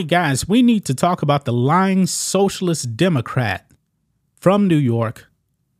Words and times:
Right, 0.00 0.08
guys, 0.08 0.48
we 0.48 0.62
need 0.62 0.86
to 0.86 0.94
talk 0.94 1.20
about 1.20 1.44
the 1.44 1.52
lying 1.52 2.06
socialist 2.06 2.96
Democrat 2.96 3.70
from 4.34 4.66
New 4.66 4.78
York, 4.78 5.30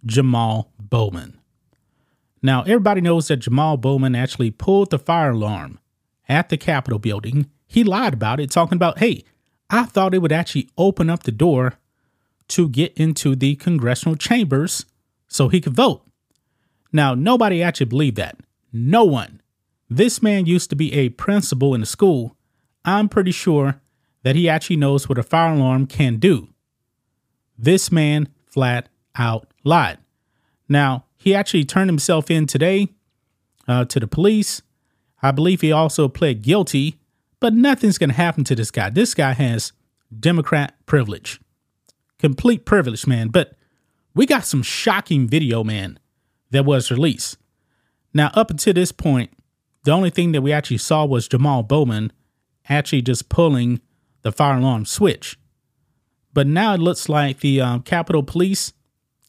Jamaal 0.05 0.67
Bowman. 0.79 1.41
Now, 2.43 2.61
everybody 2.65 3.01
knows 3.01 3.29
that 3.29 3.41
Jamaal 3.41 3.81
Bowman 3.81 4.15
actually 4.15 4.51
pulled 4.51 4.91
the 4.91 4.99
fire 4.99 5.31
alarm 5.31 5.79
at 6.29 6.51
the 6.51 6.59
Capitol 6.59 6.99
building. 6.99 7.49
He 7.67 7.83
lied 7.83 8.13
about 8.13 8.41
it, 8.41 8.51
talking 8.51 8.77
about, 8.77 8.99
hey, 8.99 9.25
I 9.71 9.85
thought 9.85 10.13
it 10.13 10.19
would 10.19 10.33
actually 10.33 10.69
open 10.77 11.09
up 11.09 11.23
the 11.23 11.33
door 11.33 11.79
to 12.49 12.69
get 12.69 12.93
into 12.99 13.35
the 13.35 13.57
congressional 13.57 14.17
chambers 14.17 14.85
so 15.29 15.49
he 15.49 15.63
could 15.63 15.75
vote. 15.75 16.03
Now, 16.93 17.15
nobody 17.15 17.63
actually 17.63 17.87
believed 17.87 18.17
that. 18.17 18.37
No 18.71 19.03
one. 19.03 19.41
This 19.89 20.23
man 20.23 20.45
used 20.45 20.69
to 20.69 20.77
be 20.77 20.93
a 20.93 21.09
principal 21.09 21.75
in 21.75 21.81
the 21.81 21.87
school. 21.87 22.37
I'm 22.85 23.09
pretty 23.09 23.33
sure 23.33 23.81
that 24.23 24.37
he 24.37 24.49
actually 24.49 24.77
knows 24.77 25.09
what 25.09 25.19
a 25.19 25.23
fire 25.23 25.55
alarm 25.55 25.87
can 25.87 26.17
do. 26.17 26.49
This 27.59 27.91
man 27.91 28.29
flat 28.47 28.89
out 29.17 29.49
lied. 29.65 29.99
Now, 30.69 31.05
he 31.17 31.35
actually 31.35 31.65
turned 31.65 31.91
himself 31.91 32.31
in 32.31 32.47
today 32.47 32.89
uh, 33.69 33.85
to 33.87 34.01
the 34.01 34.07
police. 34.07 34.63
I 35.23 35.31
believe 35.31 35.61
he 35.61 35.73
also 35.73 36.09
pled 36.09 36.43
guilty, 36.43 36.99
but 37.41 37.53
nothing's 37.53 37.99
going 37.99 38.11
to 38.11 38.17
happen 38.17 38.45
to 38.45 38.55
this 38.55 38.71
guy. 38.71 38.91
This 38.91 39.15
guy 39.15 39.33
has 39.33 39.73
Democrat 40.19 40.75
privilege, 40.87 41.41
complete 42.19 42.65
privilege, 42.65 43.07
man. 43.07 43.29
But 43.29 43.55
we 44.15 44.27
got 44.27 44.45
some 44.45 44.63
shocking 44.63 45.29
video, 45.29 45.63
man, 45.63 45.99
that 46.51 46.65
was 46.65 46.91
released. 46.91 47.37
Now, 48.13 48.31
up 48.35 48.51
until 48.51 48.75
this 48.75 48.93
point, 48.93 49.31
the 49.85 49.93
only 49.93 50.11
thing 50.11 50.33
that 50.33 50.43
we 50.43 50.53
actually 50.53 50.79
saw 50.79 51.05
was 51.05 51.29
Jamaal 51.29 51.67
Bowman 51.67 52.13
actually 52.69 53.03
just 53.03 53.29
pulling 53.29 53.81
the 54.23 54.33
fire 54.33 54.59
alarm 54.59 54.85
switch. 54.85 55.39
But 56.33 56.47
now 56.47 56.75
it 56.75 56.81
looks 56.81 57.09
like 57.09 57.41
the 57.41 57.61
um, 57.61 57.83
Capitol 57.83 58.23
Police 58.23 58.73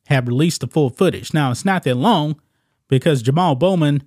have 0.05 0.27
released 0.27 0.61
the 0.61 0.67
full 0.67 0.89
footage. 0.89 1.33
Now, 1.33 1.51
it's 1.51 1.65
not 1.65 1.83
that 1.83 1.95
long 1.95 2.39
because 2.87 3.23
Jamaal 3.23 3.57
Bowman 3.57 4.03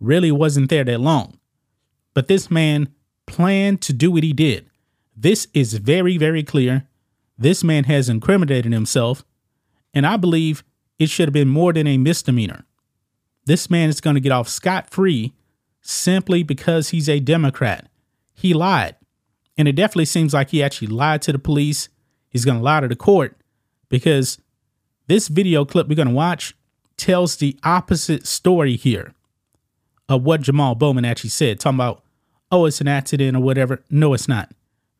really 0.00 0.30
wasn't 0.30 0.70
there 0.70 0.84
that 0.84 1.00
long. 1.00 1.38
But 2.14 2.28
this 2.28 2.50
man 2.50 2.88
planned 3.26 3.82
to 3.82 3.92
do 3.92 4.10
what 4.10 4.22
he 4.22 4.32
did. 4.32 4.70
This 5.16 5.48
is 5.54 5.74
very, 5.74 6.18
very 6.18 6.42
clear. 6.42 6.86
This 7.38 7.64
man 7.64 7.84
has 7.84 8.08
incriminated 8.08 8.72
himself, 8.72 9.24
and 9.92 10.06
I 10.06 10.16
believe 10.16 10.62
it 10.98 11.10
should 11.10 11.28
have 11.28 11.34
been 11.34 11.48
more 11.48 11.72
than 11.72 11.86
a 11.86 11.98
misdemeanor. 11.98 12.64
This 13.46 13.70
man 13.70 13.88
is 13.88 14.00
going 14.00 14.14
to 14.14 14.20
get 14.20 14.32
off 14.32 14.48
scot 14.48 14.90
free 14.90 15.34
simply 15.80 16.42
because 16.42 16.90
he's 16.90 17.08
a 17.08 17.20
Democrat. 17.20 17.88
He 18.34 18.52
lied. 18.54 18.96
And 19.58 19.68
it 19.68 19.72
definitely 19.72 20.04
seems 20.06 20.34
like 20.34 20.50
he 20.50 20.62
actually 20.62 20.88
lied 20.88 21.22
to 21.22 21.32
the 21.32 21.38
police. 21.38 21.88
He's 22.28 22.44
going 22.44 22.58
to 22.58 22.64
lie 22.64 22.80
to 22.80 22.88
the 22.88 22.96
court 22.96 23.36
because 23.88 24.38
this 25.06 25.28
video 25.28 25.64
clip 25.64 25.88
we're 25.88 25.94
going 25.94 26.08
to 26.08 26.14
watch 26.14 26.54
tells 26.96 27.36
the 27.36 27.58
opposite 27.62 28.26
story 28.26 28.76
here 28.76 29.12
of 30.08 30.22
what 30.22 30.42
Jamaal 30.42 30.78
Bowman 30.78 31.04
actually 31.04 31.30
said, 31.30 31.60
talking 31.60 31.76
about, 31.76 32.02
oh, 32.50 32.66
it's 32.66 32.80
an 32.80 32.88
accident 32.88 33.36
or 33.36 33.40
whatever. 33.40 33.82
No, 33.90 34.14
it's 34.14 34.28
not. 34.28 34.52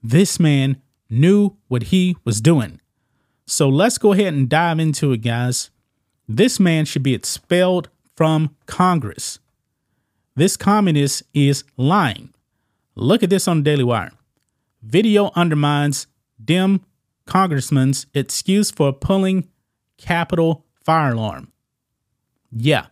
This 0.03 0.41
man 0.41 0.81
knew 1.09 1.57
what 1.69 1.85
he 1.85 2.17
was 2.25 2.41
doing. 2.41 2.81
So 3.47 3.69
let's 3.69 3.99
go 3.99 4.13
ahead 4.13 4.35
and 4.35 4.49
dive 4.49 4.81
into 4.81 5.13
it, 5.13 5.19
guys. 5.19 5.71
This 6.29 6.59
man 6.59 6.85
should 6.85 7.03
be 7.03 7.15
expelled 7.15 7.89
from 8.17 8.57
Congress. 8.67 9.39
This 10.35 10.57
communist 10.57 11.23
is 11.33 11.65
lying. 11.77 12.35
Look 12.95 13.23
at 13.23 13.31
this 13.31 13.47
on 13.47 13.59
the 13.59 13.63
Daily 13.63 13.85
Wire. 13.85 14.11
Video 14.87 15.33
undermines 15.35 16.07
Dem 16.43 16.81
congressman's 17.27 18.07
excuse 18.15 18.71
for 18.71 18.93
pulling 18.93 19.49
Capitol 19.99 20.65
fire 20.85 21.13
alarm. 21.13 21.51
Yeah. 22.53 22.87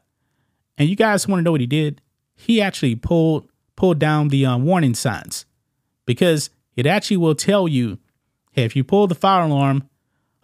And 0.76 0.88
you 0.88 0.96
guys 0.96 1.28
want 1.28 1.38
to 1.38 1.44
know 1.44 1.52
what 1.52 1.60
he 1.60 1.68
did? 1.68 2.00
He 2.34 2.60
actually 2.60 2.96
pulled 2.96 3.48
pulled 3.76 3.98
down 3.98 4.28
the 4.28 4.44
uh, 4.46 4.56
warning 4.58 4.94
signs 4.94 5.46
because 6.04 6.50
it 6.76 6.86
actually 6.86 7.16
will 7.16 7.34
tell 7.34 7.68
you 7.68 7.98
hey, 8.50 8.64
if 8.64 8.74
you 8.74 8.84
pull 8.84 9.06
the 9.06 9.14
fire 9.14 9.44
alarm, 9.44 9.88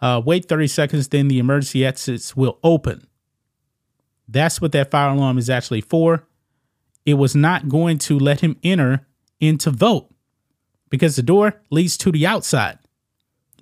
uh, 0.00 0.20
wait 0.24 0.46
30 0.46 0.66
seconds, 0.66 1.08
then 1.08 1.28
the 1.28 1.38
emergency 1.38 1.84
exits 1.84 2.36
will 2.36 2.58
open. 2.62 3.06
That's 4.28 4.60
what 4.60 4.72
that 4.72 4.90
fire 4.90 5.10
alarm 5.10 5.38
is 5.38 5.50
actually 5.50 5.80
for. 5.80 6.26
It 7.04 7.14
was 7.14 7.34
not 7.34 7.68
going 7.68 7.98
to 7.98 8.18
let 8.18 8.40
him 8.40 8.56
enter 8.62 9.06
into 9.40 9.70
vote 9.70 10.09
because 10.90 11.16
the 11.16 11.22
door 11.22 11.60
leads 11.70 11.96
to 11.98 12.12
the 12.12 12.26
outside. 12.26 12.78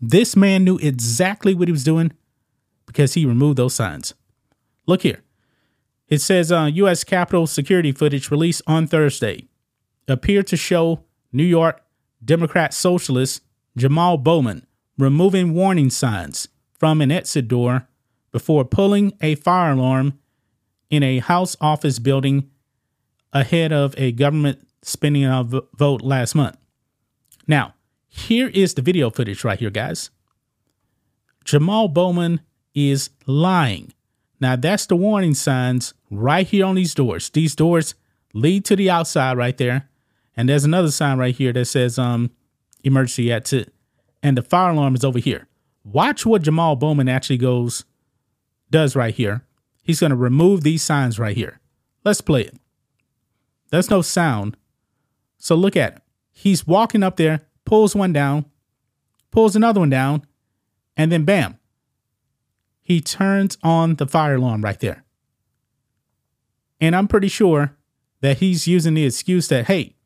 This 0.00 0.34
man 0.34 0.65
knew 0.65 0.78
exactly 0.78 1.55
what 1.55 1.69
he 1.69 1.72
was 1.72 1.84
doing 1.84 2.12
because 2.87 3.15
he 3.15 3.27
removed 3.27 3.59
those 3.59 3.75
signs. 3.75 4.15
Look 4.87 5.03
here. 5.03 5.22
It 6.09 6.21
says 6.21 6.50
uh, 6.50 6.71
U.S. 6.75 7.05
Capitol 7.05 7.47
security 7.47 7.93
footage 7.93 8.31
released 8.31 8.62
on 8.67 8.87
Thursday 8.87 9.47
appeared 10.09 10.47
to 10.47 10.56
show 10.56 11.05
New 11.33 11.44
York 11.44 11.83
Democrat 12.25 12.72
socialist 12.72 13.43
Jamaal 13.78 14.22
Bowman 14.22 14.67
removing 14.97 15.55
warning 15.55 15.91
signs 15.91 16.49
from 16.72 17.00
an 17.00 17.11
exit 17.11 17.47
door 17.47 17.87
before 18.33 18.65
pulling 18.65 19.12
a 19.21 19.34
fire 19.37 19.72
alarm 19.72 20.19
in 20.91 21.03
a 21.03 21.19
House 21.19 21.56
office 21.61 21.99
building 21.99 22.50
ahead 23.33 23.72
of 23.72 23.94
a 23.99 24.12
government 24.12 24.67
spending 24.83 25.27
vote 25.77 26.03
last 26.03 26.34
month. 26.34 26.56
Now, 27.49 27.75
here 28.09 28.49
is 28.49 28.75
the 28.75 28.83
video 28.83 29.09
footage 29.11 29.43
right 29.43 29.59
here, 29.59 29.71
guys. 29.71 30.11
Jamaal 31.47 31.93
Bowman 31.93 32.43
is 32.75 33.09
lying. 33.27 33.95
Now, 34.39 34.55
that's 34.55 34.87
the 34.87 34.95
warning 34.95 35.35
signs 35.35 35.95
right 36.11 36.47
here 36.47 36.67
on 36.67 36.75
these 36.75 36.95
doors. 36.95 37.31
These 37.31 37.56
doors 37.56 37.95
lead 38.35 38.67
to 38.67 38.77
the 38.77 38.91
outside 38.91 39.39
right 39.39 39.56
there. 39.56 39.89
And 40.37 40.49
there's 40.49 40.65
another 40.65 40.91
sign 40.91 41.19
right 41.19 41.35
here 41.35 41.53
that 41.55 41.65
says 41.65 41.99
um 41.99 42.31
emergency 42.85 43.33
exit. 43.33 43.73
And 44.23 44.37
the 44.37 44.43
fire 44.43 44.71
alarm 44.71 44.94
is 44.94 45.05
over 45.05 45.19
here. 45.19 45.49
Watch 45.85 46.27
what 46.27 46.43
Jamaal 46.43 46.79
Bowman 46.79 47.09
actually 47.09 47.39
goes, 47.39 47.85
does 48.71 48.94
right 48.94 49.15
here. 49.15 49.43
He's 49.83 50.01
going 50.01 50.11
to 50.11 50.17
remove 50.17 50.62
these 50.62 50.83
signs 50.83 51.19
right 51.19 51.37
here. 51.37 51.61
Let's 52.05 52.21
play 52.21 52.43
it. 52.43 52.56
There's 53.71 53.91
no 53.91 54.03
sound. 54.03 54.56
So 55.39 55.55
look 55.55 55.77
at 55.77 55.97
it 55.97 56.03
he's 56.38 56.67
walking 56.67 57.02
up 57.02 57.17
there, 57.17 57.40
pulls 57.64 57.96
one 57.96 58.12
down, 58.12 58.44
pulls 59.32 59.56
another 59.56 59.81
one 59.81 59.90
down, 59.90 60.25
and 60.96 61.11
then 61.11 61.25
bam, 61.25 61.58
he 62.81 63.00
turns 63.00 63.58
on 63.64 63.96
the 63.96 64.06
fire 64.06 64.37
alarm 64.37 64.62
right 64.62 64.79
there. 64.79 65.05
And 66.81 66.94
I'm 66.94 67.08
pretty 67.08 67.26
sure 67.26 67.76
that 68.20 68.38
he's 68.38 68.69
using 68.69 68.94
the 68.94 69.05
excuse 69.05 69.49
that, 69.49 69.67
hey, 69.67 69.96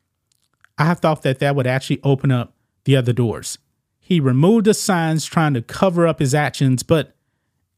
I 0.78 0.94
thought 0.94 1.20
that 1.22 1.38
that 1.40 1.54
would 1.54 1.66
actually 1.66 2.00
open 2.02 2.32
up 2.32 2.54
the 2.84 2.96
other 2.96 3.12
doors. 3.12 3.58
He 4.00 4.18
removed 4.18 4.64
the 4.64 4.74
signs 4.74 5.26
trying 5.26 5.52
to 5.52 5.60
cover 5.60 6.06
up 6.06 6.18
his 6.18 6.34
actions, 6.34 6.82
but 6.82 7.14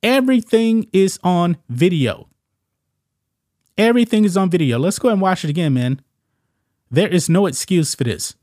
everything 0.00 0.88
is 0.92 1.18
on 1.24 1.56
video. 1.68 2.28
Everything 3.76 4.24
is 4.24 4.36
on 4.36 4.48
video. 4.48 4.78
Let's 4.78 5.00
go 5.00 5.08
and 5.08 5.20
watch 5.20 5.42
it 5.42 5.50
again, 5.50 5.74
man. 5.74 6.00
There 6.88 7.08
is 7.08 7.28
no 7.28 7.46
excuse 7.46 7.96
for 7.96 8.04
this. 8.04 8.36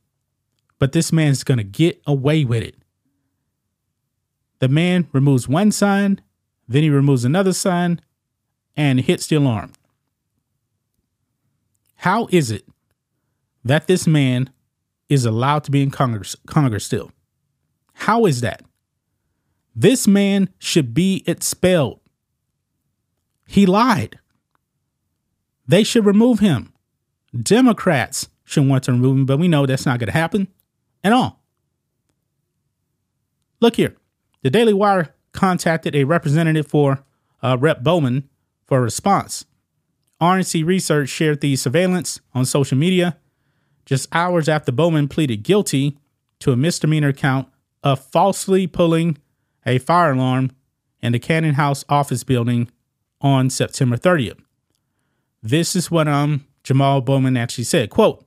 But 0.82 0.94
this 0.94 1.14
man's 1.14 1.44
going 1.44 1.60
to 1.60 1.64
get 1.64 2.02
away 2.08 2.44
with 2.44 2.64
it. 2.64 2.76
The 4.58 4.68
man 4.68 5.08
removes 5.12 5.48
one 5.48 5.72
sign, 5.72 6.22
then 6.68 6.82
he 6.82 6.90
removes 6.90 7.24
another 7.24 7.54
sign 7.54 8.02
and 8.76 9.00
hits 9.00 9.28
the 9.28 9.36
alarm. 9.36 9.74
How 11.98 12.28
is 12.32 12.50
it 12.50 12.66
that 13.64 13.86
this 13.86 14.08
man 14.08 14.50
is 15.08 15.24
allowed 15.24 15.66
to 15.66 15.72
be 15.72 15.84
in 15.84 15.92
Congress, 15.92 16.36
Congress 16.48 16.84
still? 16.84 17.12
How 17.94 18.26
is 18.26 18.42
that? 18.42 18.64
This 19.76 20.08
man 20.08 20.50
should 20.58 20.96
be 20.96 21.24
expelled. 21.28 22.00
He 23.46 23.68
lied. 23.68 24.18
They 25.68 25.84
should 25.84 26.08
remove 26.08 26.40
him. 26.40 26.74
Democrats 27.40 28.30
should 28.46 28.68
want 28.68 28.86
to 28.86 28.94
remove 28.94 29.18
him, 29.18 29.26
but 29.28 29.38
we 29.38 29.48
know 29.48 29.68
that's 29.68 29.86
not 29.86 30.00
going 30.00 30.08
to 30.08 30.14
happen 30.14 30.48
at 31.04 31.14
all. 31.14 31.42
Look 33.60 33.76
here. 33.76 33.96
The 34.42 34.50
Daily 34.50 34.74
Wire 34.74 35.14
contacted 35.34 35.96
a 35.96 36.04
representative 36.04 36.68
for 36.68 37.04
uh, 37.44 37.58
Rep 37.60 37.84
Bowman 37.84 38.30
for 38.66 38.80
a 38.80 38.82
response. 38.82 39.46
RNC 40.20 40.66
Research 40.66 41.10
shared 41.10 41.42
the 41.42 41.56
surveillance 41.56 42.20
on 42.34 42.46
social 42.46 42.78
media 42.78 43.18
just 43.86 44.08
hours 44.14 44.48
after 44.48 44.72
Bowman 44.72 45.08
pleaded 45.08 45.44
guilty 45.44 45.98
to 46.40 46.52
a 46.52 46.58
misdemeanor 46.58 47.14
count 47.14 47.48
of 47.84 48.00
falsely 48.00 48.68
pulling 48.68 49.18
a 49.66 49.80
fire 49.80 50.12
alarm 50.12 50.52
in 51.02 51.12
the 51.12 51.20
Cannon 51.20 51.56
House 51.56 51.84
office 51.90 52.24
building 52.24 52.70
on 53.20 53.50
September 53.50 53.98
30th. 53.98 54.40
This 55.42 55.76
is 55.76 55.90
what 55.90 56.08
um 56.08 56.46
Jamaal 56.64 57.04
Bowman 57.04 57.38
actually 57.38 57.64
said, 57.64 57.90
quote, 57.90 58.24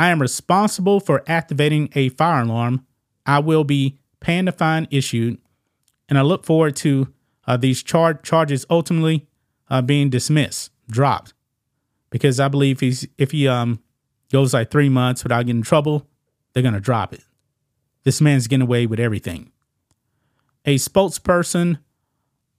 I 0.00 0.08
am 0.08 0.22
responsible 0.22 0.98
for 0.98 1.22
activating 1.26 1.90
a 1.94 2.08
fire 2.08 2.40
alarm. 2.40 2.86
I 3.26 3.38
will 3.38 3.64
be 3.64 3.98
paying 4.18 4.46
the 4.46 4.52
fine 4.52 4.88
issued, 4.90 5.36
and 6.08 6.18
I 6.18 6.22
look 6.22 6.46
forward 6.46 6.74
to 6.76 7.12
uh, 7.46 7.58
these 7.58 7.82
char- 7.82 8.14
charges 8.14 8.64
ultimately 8.70 9.26
uh, 9.68 9.82
being 9.82 10.08
dismissed, 10.08 10.70
dropped, 10.88 11.34
because 12.08 12.40
I 12.40 12.48
believe 12.48 12.80
he's 12.80 13.06
if 13.18 13.32
he 13.32 13.46
um 13.46 13.82
goes 14.32 14.54
like 14.54 14.70
three 14.70 14.88
months 14.88 15.22
without 15.22 15.42
getting 15.42 15.58
in 15.58 15.62
trouble, 15.62 16.06
they're 16.54 16.62
gonna 16.62 16.80
drop 16.80 17.12
it. 17.12 17.22
This 18.04 18.22
man's 18.22 18.46
getting 18.46 18.62
away 18.62 18.86
with 18.86 19.00
everything. 19.00 19.52
A 20.64 20.76
spokesperson 20.76 21.78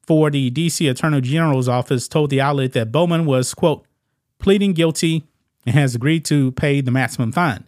for 0.06 0.30
the 0.30 0.52
DC 0.52 0.88
Attorney 0.88 1.22
General's 1.22 1.68
office 1.68 2.08
told 2.08 2.30
the 2.30 2.40
outlet 2.40 2.74
that 2.74 2.92
Bowman 2.92 3.26
was 3.26 3.56
quote 3.56 3.84
pleading 4.38 4.74
guilty 4.74 5.24
and 5.66 5.76
has 5.76 5.96
agreed 5.96 6.26
to 6.26 6.52
pay 6.54 6.82
the 6.82 6.92
maximum 6.92 7.32
fine. 7.32 7.66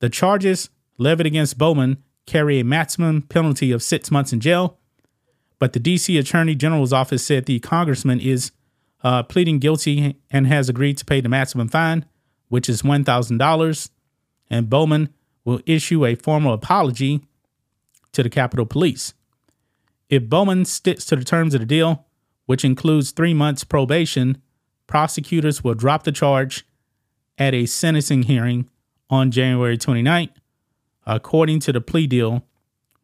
The 0.00 0.08
charges 0.08 0.70
levied 0.96 1.26
against 1.26 1.58
Bowman 1.58 2.02
carry 2.26 2.60
a 2.60 2.64
maximum 2.64 3.22
penalty 3.22 3.72
of 3.72 3.82
six 3.82 4.10
months 4.10 4.32
in 4.32 4.40
jail, 4.40 4.78
but 5.58 5.72
the 5.72 5.80
DC 5.80 6.18
Attorney 6.18 6.54
General's 6.54 6.92
office 6.92 7.24
said 7.24 7.46
the 7.46 7.58
congressman 7.60 8.20
is 8.20 8.52
uh, 9.02 9.22
pleading 9.22 9.58
guilty 9.58 10.16
and 10.30 10.46
has 10.46 10.68
agreed 10.68 10.98
to 10.98 11.04
pay 11.04 11.20
the 11.20 11.28
maximum 11.28 11.68
fine, 11.68 12.04
which 12.48 12.68
is 12.68 12.82
$1,000, 12.82 13.90
and 14.50 14.70
Bowman 14.70 15.08
will 15.44 15.60
issue 15.66 16.04
a 16.04 16.14
formal 16.14 16.52
apology 16.52 17.22
to 18.12 18.22
the 18.22 18.30
Capitol 18.30 18.66
Police. 18.66 19.14
If 20.08 20.28
Bowman 20.28 20.64
sticks 20.64 21.04
to 21.06 21.16
the 21.16 21.24
terms 21.24 21.54
of 21.54 21.60
the 21.60 21.66
deal, 21.66 22.06
which 22.46 22.64
includes 22.64 23.10
three 23.10 23.34
months 23.34 23.64
probation, 23.64 24.40
prosecutors 24.86 25.62
will 25.62 25.74
drop 25.74 26.04
the 26.04 26.12
charge 26.12 26.66
at 27.38 27.54
a 27.54 27.66
sentencing 27.66 28.24
hearing 28.24 28.68
on 29.08 29.30
January 29.30 29.78
29th, 29.78 30.30
according 31.06 31.60
to 31.60 31.72
the 31.72 31.80
plea 31.80 32.06
deal 32.06 32.44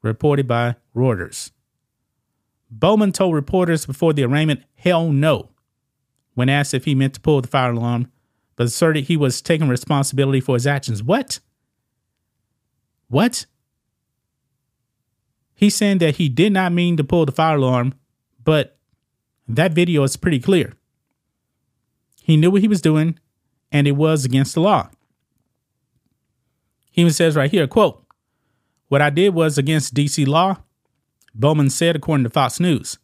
reported 0.02 0.46
by 0.46 0.76
Reuters. 0.94 1.52
Bowman 2.70 3.12
told 3.12 3.34
reporters 3.34 3.86
before 3.86 4.12
the 4.12 4.25
arraignment, 4.25 4.62
hell 4.75 5.10
no, 5.10 5.50
when 6.34 6.48
asked 6.48 6.75
if 6.75 6.84
he 6.84 6.94
meant 6.94 7.14
to 7.14 7.20
pull 7.20 7.40
the 7.40 7.48
fire 7.48 7.70
alarm, 7.70 8.10
but 8.56 8.66
asserted 8.66 9.04
he 9.04 9.16
was 9.16 9.40
taking 9.40 9.69
responsibility 9.69 10.40
for 10.40 10.54
his 10.56 10.66
actions. 10.66 11.02
What? 11.02 11.40
What? 13.08 13.46
He's 15.54 15.75
saying 15.75 15.98
that 15.98 16.16
he 16.16 16.28
did 16.28 16.52
not 16.52 16.72
mean 16.72 16.96
to 16.96 17.04
pull 17.04 17.26
the 17.26 17.32
fire 17.32 17.56
alarm, 17.56 17.94
but 18.42 18.76
that 19.46 19.72
video 19.72 20.02
is 20.02 20.16
pretty 20.16 20.40
clear. 20.40 20.75
He 22.22 22.36
knew 22.36 22.50
what 22.50 22.62
he 22.62 22.69
was 22.69 22.81
doing 22.81 23.19
and 23.75 23.88
it 23.88 23.93
was 23.93 24.25
against 24.25 24.55
the 24.55 24.61
law. 24.61 24.88
He 26.93 27.00
even 27.00 27.12
says 27.12 27.35
right 27.35 27.50
here, 27.50 27.67
quote, 27.67 28.06
what 28.87 29.03
I 29.03 29.11
did 29.11 29.35
was 29.35 29.59
against 29.59 29.94
DC 29.94 30.26
law, 30.29 30.59
Bowman 31.35 31.69
said 31.71 31.97
according 31.97 32.23
to 32.23 32.31
Fox 32.31 32.61
News. 32.61 32.99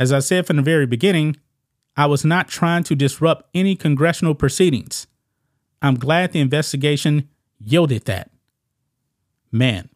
As 0.00 0.12
I 0.12 0.18
said 0.18 0.46
from 0.46 0.56
the 0.56 0.62
very 0.62 0.84
beginning, 0.84 1.36
I 1.96 2.06
was 2.06 2.24
not 2.24 2.48
trying 2.48 2.82
to 2.84 2.96
disrupt 2.96 3.48
any 3.54 3.76
congressional 3.76 4.34
proceedings. 4.34 5.06
I'm 5.80 5.94
glad 5.94 6.32
the 6.32 6.40
investigation 6.40 7.28
yielded 7.60 8.06
that. 8.06 8.32
Man, 9.52 9.90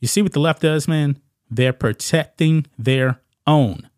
you 0.00 0.08
see 0.08 0.22
what 0.22 0.32
the 0.32 0.40
left 0.40 0.62
does, 0.62 0.88
man? 0.88 1.18
They're 1.50 1.74
protecting 1.74 2.66
their 2.78 3.20
own. 3.46 3.90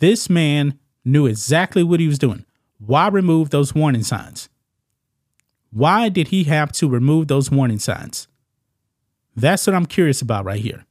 This 0.00 0.28
man 0.28 0.78
knew 1.02 1.26
exactly 1.26 1.82
what 1.82 2.00
he 2.00 2.06
was 2.06 2.18
doing. 2.18 2.44
Why 2.84 3.08
remove 3.08 3.50
those 3.50 3.74
warning 3.74 4.02
signs? 4.02 4.48
Why 5.70 6.08
did 6.08 6.28
he 6.28 6.44
have 6.44 6.72
to 6.72 6.88
remove 6.88 7.28
those 7.28 7.50
warning 7.50 7.78
signs? 7.78 8.26
That's 9.36 9.66
what 9.66 9.76
I'm 9.76 9.86
curious 9.86 10.22
about 10.22 10.44
right 10.44 10.60
here. 10.60 10.84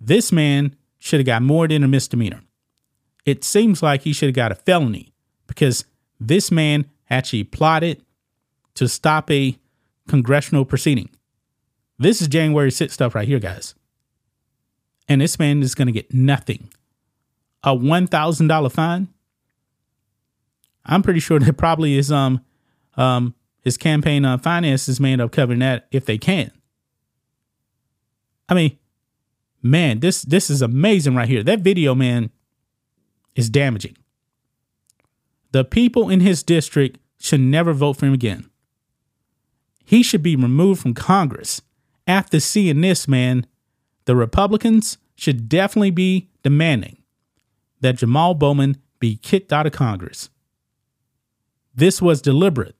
This 0.00 0.30
man 0.30 0.76
should 0.98 1.20
have 1.20 1.26
got 1.26 1.42
more 1.42 1.66
than 1.66 1.82
a 1.82 1.88
misdemeanor. 1.88 2.42
It 3.24 3.44
seems 3.44 3.82
like 3.82 4.02
he 4.02 4.12
should 4.12 4.28
have 4.28 4.36
got 4.36 4.52
a 4.52 4.56
felony 4.56 5.12
because 5.46 5.84
this 6.20 6.50
man 6.50 6.86
actually 7.10 7.44
plotted 7.44 8.04
to 8.74 8.88
stop 8.88 9.30
a 9.30 9.58
congressional 10.06 10.64
proceeding. 10.64 11.10
This 11.98 12.22
is 12.22 12.28
January 12.28 12.70
6th 12.70 12.92
stuff 12.92 13.14
right 13.14 13.26
here, 13.26 13.40
guys. 13.40 13.74
And 15.08 15.20
this 15.20 15.38
man 15.38 15.62
is 15.62 15.74
going 15.74 15.86
to 15.86 15.92
get 15.92 16.12
nothing. 16.14 16.70
A 17.64 17.74
$1,000 17.74 18.72
fine 18.72 19.08
I'm 20.88 21.02
pretty 21.02 21.20
sure 21.20 21.38
that 21.38 21.56
probably 21.56 21.96
is 21.96 22.10
um 22.10 22.44
um 22.96 23.34
his 23.60 23.76
campaign 23.76 24.24
uh, 24.24 24.38
finances 24.38 24.98
may 24.98 25.12
end 25.12 25.20
up 25.20 25.30
covering 25.30 25.58
that 25.58 25.86
if 25.90 26.06
they 26.06 26.16
can. 26.16 26.50
I 28.48 28.54
mean, 28.54 28.78
man, 29.62 30.00
this 30.00 30.22
this 30.22 30.48
is 30.50 30.62
amazing 30.62 31.14
right 31.14 31.28
here. 31.28 31.42
That 31.42 31.60
video, 31.60 31.94
man, 31.94 32.30
is 33.34 33.50
damaging. 33.50 33.96
The 35.52 35.64
people 35.64 36.08
in 36.08 36.20
his 36.20 36.42
district 36.42 36.98
should 37.18 37.40
never 37.40 37.72
vote 37.72 37.94
for 37.94 38.06
him 38.06 38.14
again. 38.14 38.48
He 39.84 40.02
should 40.02 40.22
be 40.22 40.36
removed 40.36 40.82
from 40.82 40.94
Congress. 40.94 41.62
After 42.06 42.40
seeing 42.40 42.80
this, 42.80 43.08
man, 43.08 43.46
the 44.04 44.16
Republicans 44.16 44.98
should 45.14 45.48
definitely 45.48 45.90
be 45.90 46.30
demanding 46.42 46.98
that 47.80 47.96
Jamaal 47.96 48.38
Bowman 48.38 48.76
be 48.98 49.16
kicked 49.16 49.52
out 49.52 49.66
of 49.66 49.72
Congress. 49.72 50.30
This 51.78 52.02
was 52.02 52.20
deliberate. 52.20 52.74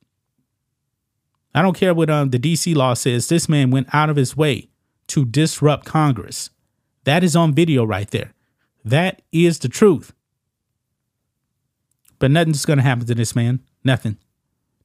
I 1.55 1.63
don't 1.63 1.77
care 1.77 1.95
what 1.95 2.11
um, 2.11 2.31
the 2.31 2.39
DC 2.39 2.75
law 2.75 2.95
says. 2.95 3.29
This 3.29 3.49
man 3.49 3.71
went 3.71 3.87
out 3.95 4.11
of 4.11 4.17
his 4.17 4.37
way 4.37 4.71
to 5.07 5.25
disrupt 5.25 5.87
Congress. 5.87 6.51
That 7.05 7.23
is 7.23 7.37
on 7.37 7.55
video 7.55 7.85
right 7.85 8.11
there. 8.11 8.35
That 8.85 9.23
is 9.31 9.61
the 9.61 9.69
truth. 9.69 10.13
But 12.19 12.33
nothing's 12.33 12.67
going 12.67 12.79
to 12.79 12.83
happen 12.83 13.07
to 13.07 13.15
this 13.15 13.37
man. 13.37 13.61
Nothing. 13.85 14.19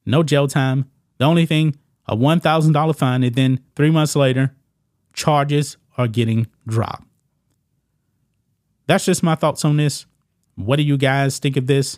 No 0.06 0.22
jail 0.22 0.48
time. 0.48 0.92
The 1.18 1.26
only 1.26 1.48
thing, 1.48 1.76
a 2.06 2.16
$1,000 2.16 2.96
fine. 2.96 3.24
And 3.24 3.34
then 3.34 3.62
three 3.76 3.90
months 3.90 4.16
later, 4.16 4.56
charges 5.14 5.78
are 5.98 6.08
getting 6.08 6.46
dropped. 6.68 7.08
That's 8.86 9.06
just 9.06 9.24
my 9.24 9.34
thoughts 9.34 9.66
on 9.66 9.78
this. 9.78 10.06
What 10.54 10.76
do 10.76 10.84
you 10.84 10.98
guys 10.98 11.40
think 11.40 11.58
of 11.58 11.66
this? 11.66 11.98